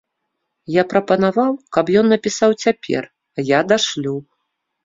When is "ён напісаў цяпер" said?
2.03-3.03